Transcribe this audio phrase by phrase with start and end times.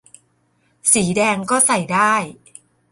[0.93, 2.13] สีแดงก็ใส่ได้